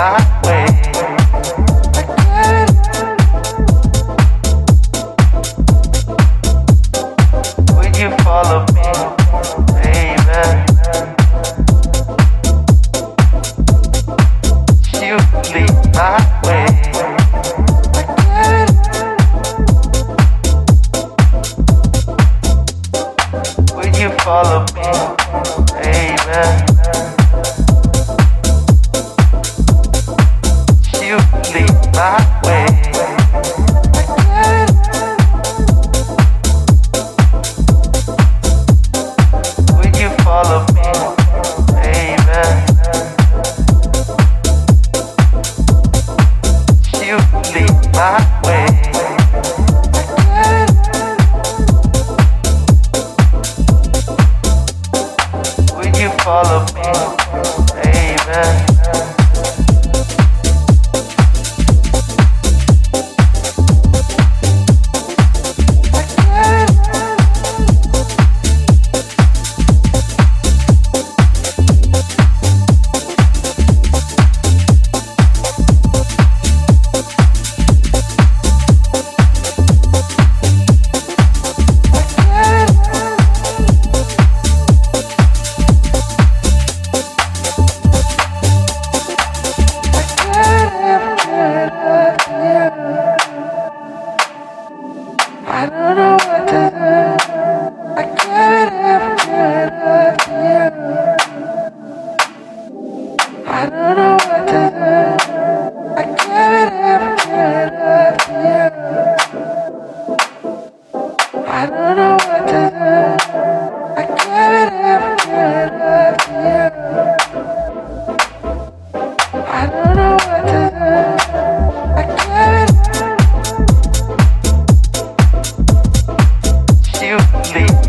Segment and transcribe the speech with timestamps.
[0.00, 0.69] my way.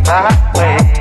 [0.05, 1.00] my way.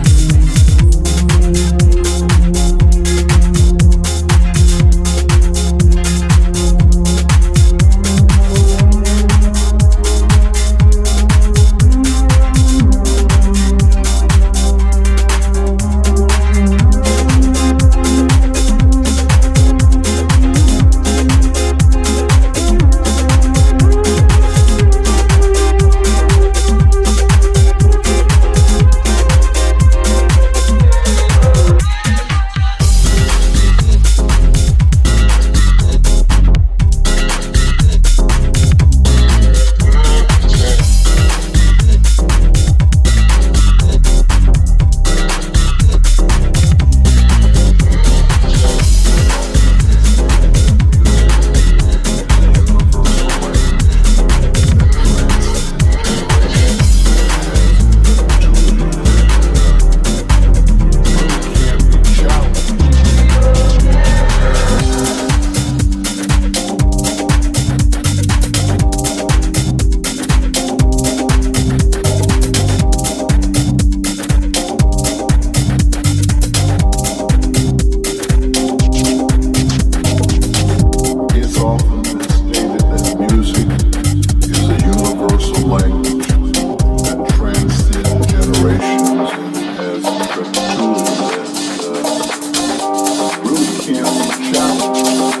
[93.81, 95.40] feel the shout.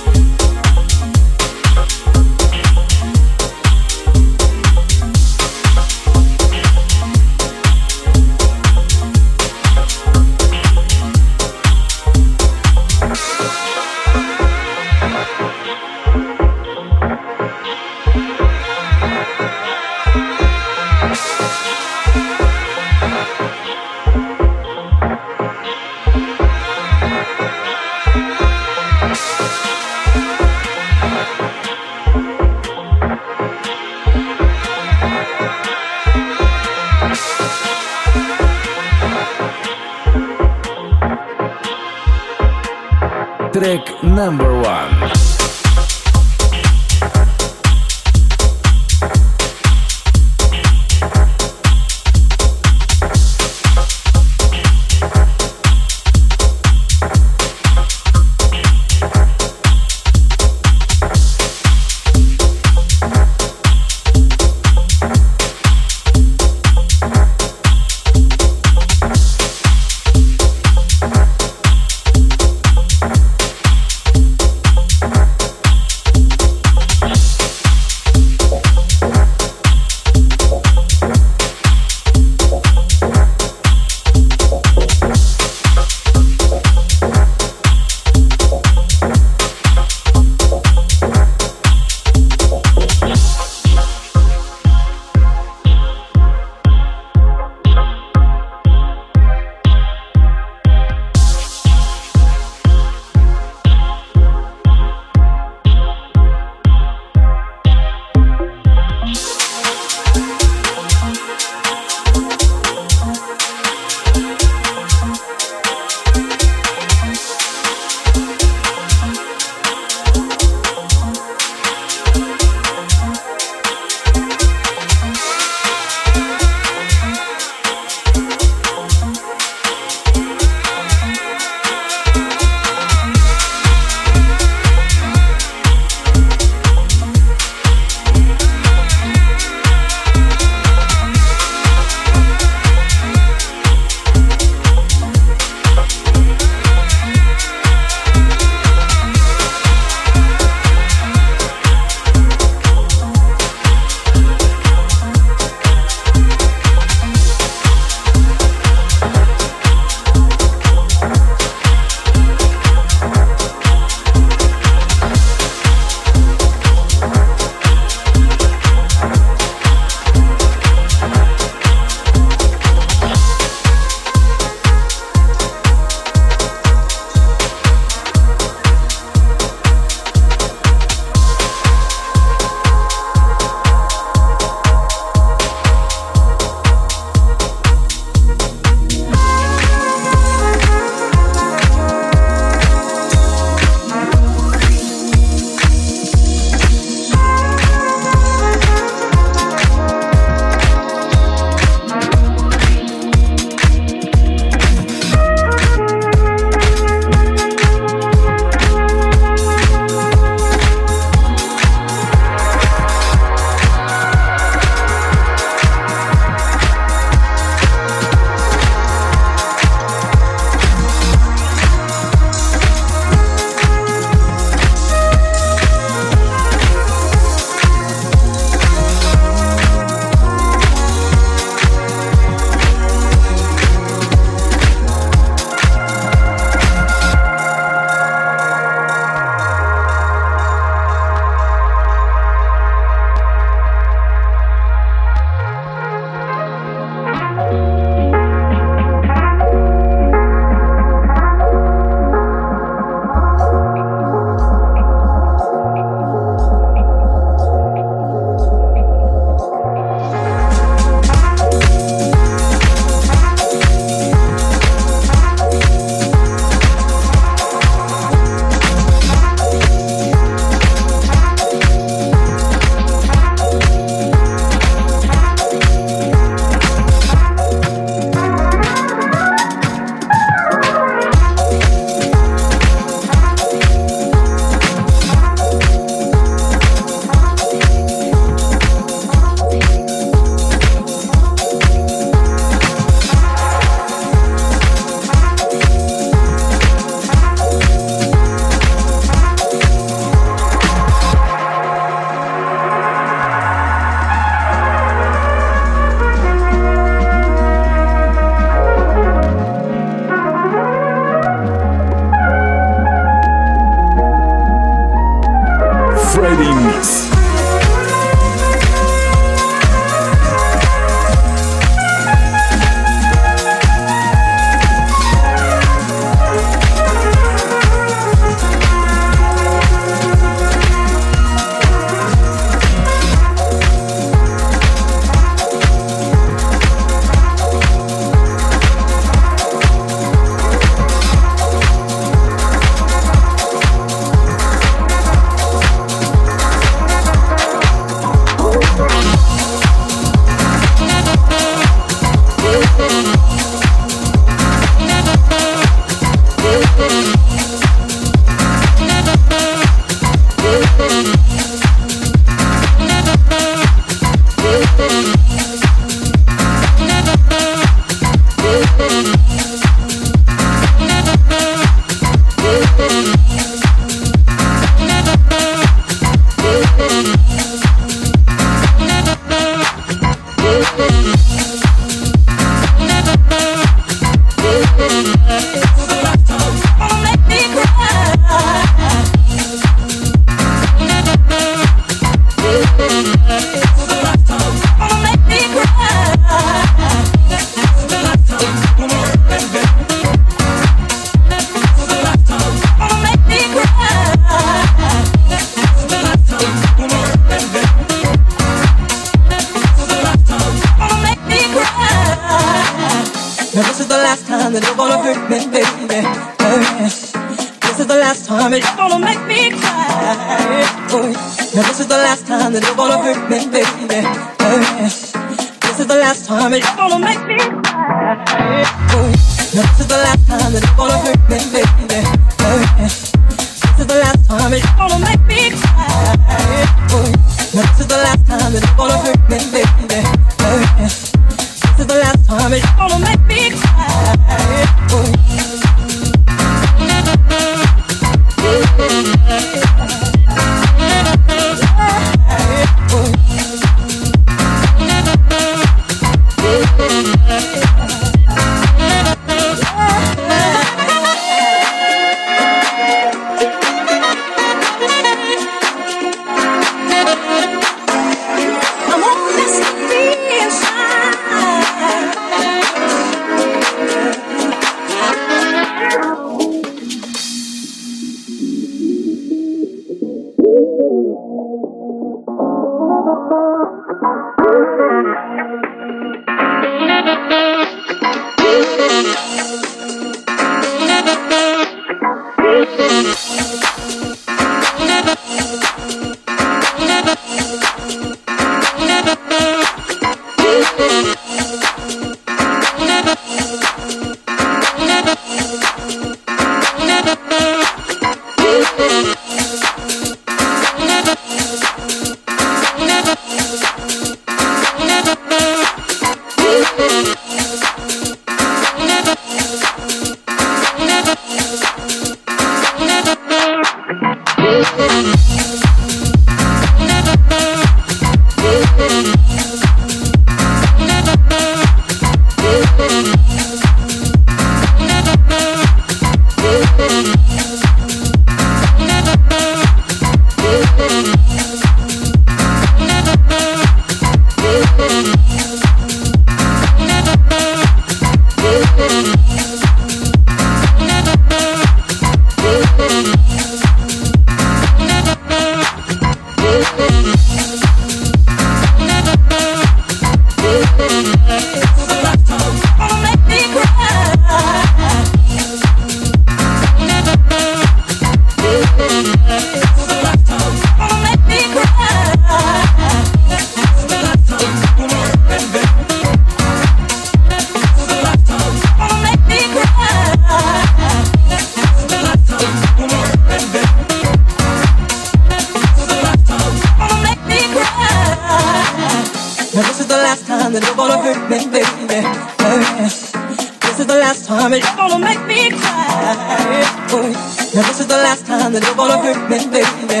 [598.56, 600.00] you don't wanna hurt me, baby.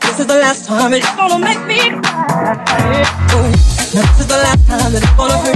[0.00, 2.56] This is the last time that you're gonna make me cry.
[3.92, 5.55] This is the last time that you're gonna hurt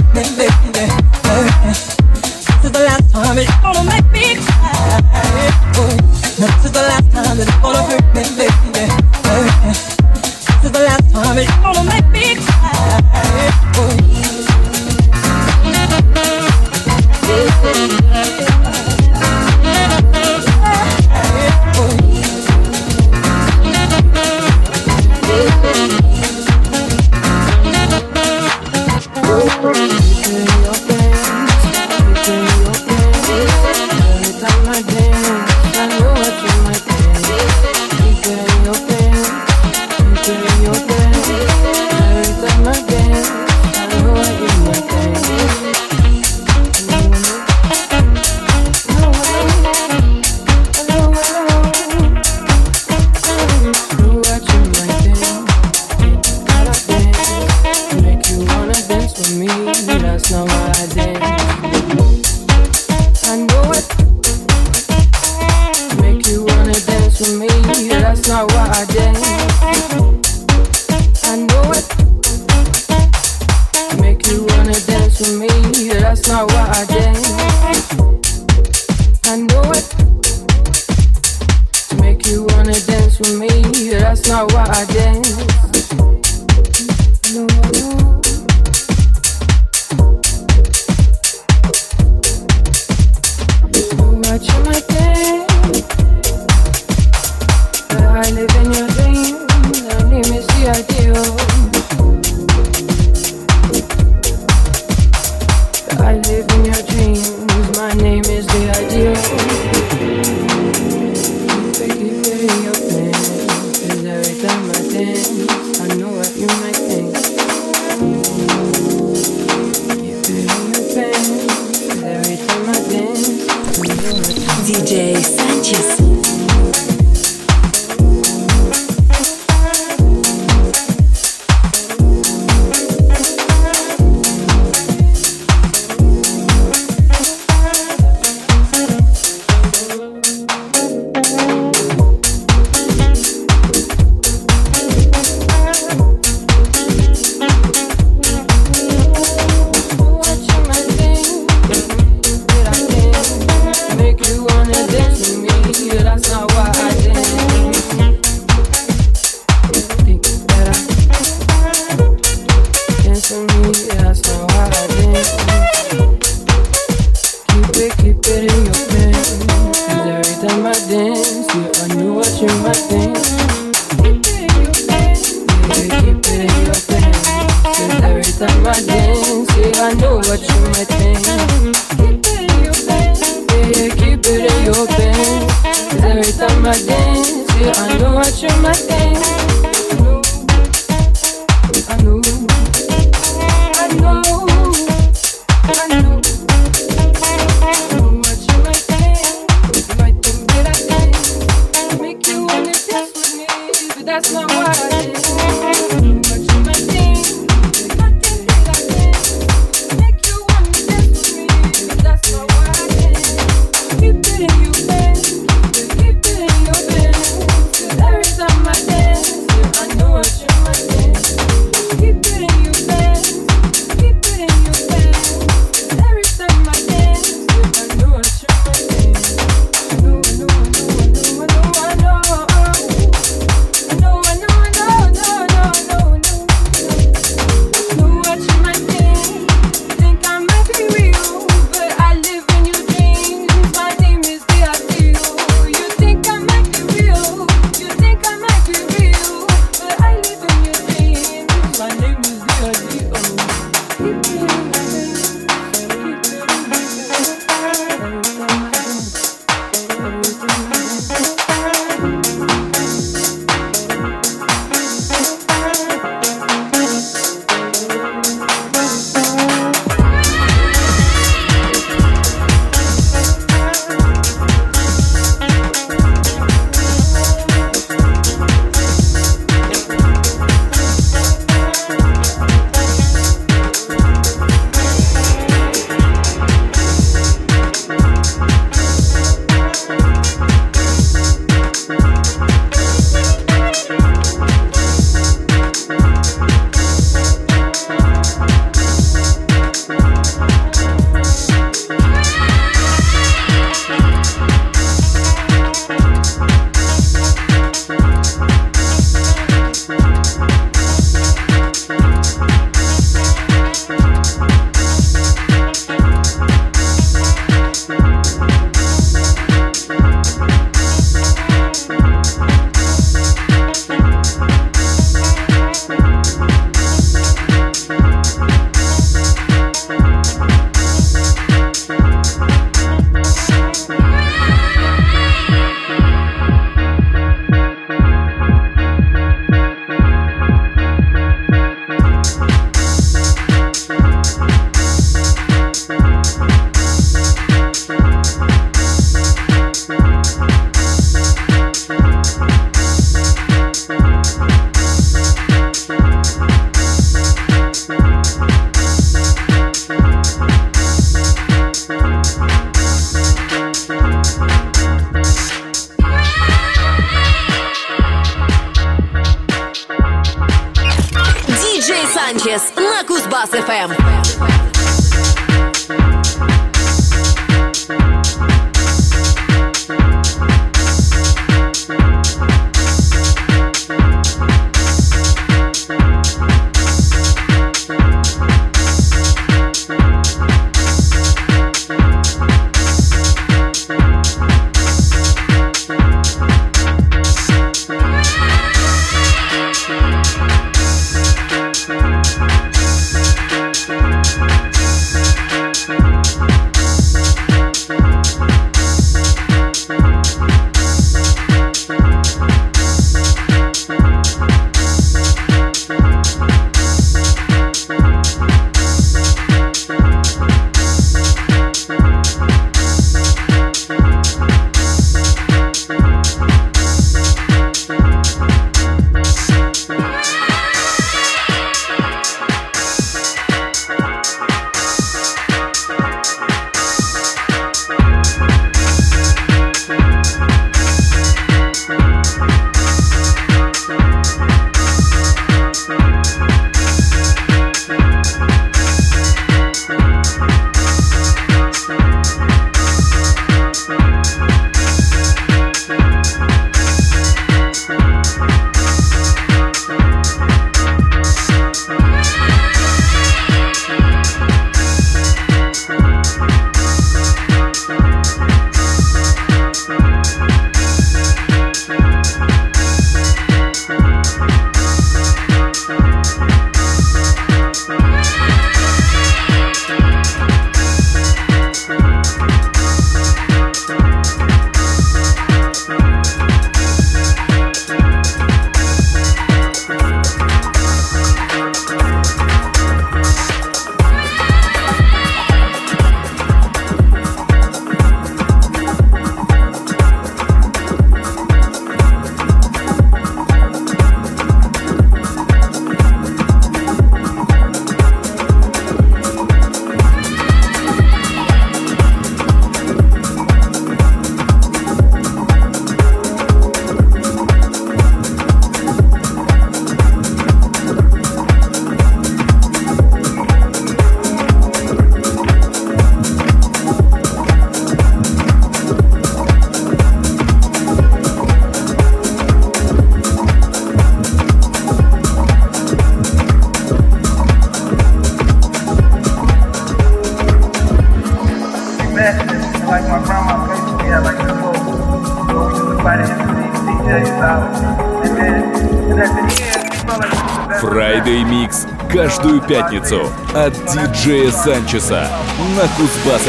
[552.67, 555.27] Пятницу от диджея Санчеса
[555.75, 556.47] на Кузбасс